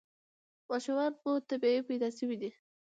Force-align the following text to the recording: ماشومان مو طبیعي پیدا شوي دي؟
ماشومان 0.69 1.11
مو 1.21 1.33
طبیعي 1.49 1.81
پیدا 1.89 2.09
شوي 2.17 2.35
دي؟ 2.41 2.49